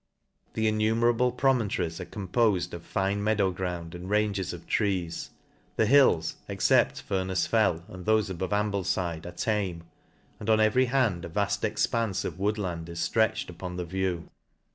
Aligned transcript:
The 0.55 0.67
innumerable 0.67 1.31
promontories 1.31 2.01
are 2.01 2.05
com 2.05 2.27
pofed 2.27 2.73
of 2.73 2.81
fine 2.83 3.23
meadow 3.23 3.51
ground, 3.51 3.93
and 3.93 4.09
ranges 4.09 4.51
of 4.51 4.65
trees 4.65 5.29
3 5.75 5.75
"the 5.75 5.85
hills, 5.85 6.37
except 6.47 7.03
Furnefs 7.07 7.45
Fell, 7.47 7.83
and 7.87 8.03
thofe 8.03 8.31
above 8.31 8.51
Am 8.51 8.71
ihlefide, 8.71 9.27
are 9.27 9.31
tame; 9.31 9.83
and 10.39 10.49
on 10.49 10.59
every 10.59 10.85
hand 10.85 11.23
a 11.23 11.29
vaft 11.29 11.61
expanfe 11.61 12.25
of 12.25 12.39
wood 12.39 12.57
land 12.57 12.89
is 12.89 12.97
ftretched 13.07 13.47
upon 13.51 13.75
the 13.75 13.85
view. 13.85 14.27